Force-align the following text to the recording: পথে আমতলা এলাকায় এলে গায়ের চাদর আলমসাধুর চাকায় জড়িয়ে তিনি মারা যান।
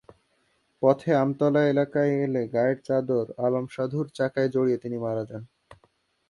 পথে 0.81 1.11
আমতলা 1.15 1.61
এলাকায় 1.65 2.13
এলে 2.25 2.41
গায়ের 2.53 2.77
চাদর 2.87 3.25
আলমসাধুর 3.45 4.05
চাকায় 4.17 4.49
জড়িয়ে 4.49 4.81
তিনি 4.83 4.97
মারা 4.97 5.23
যান। 5.29 5.43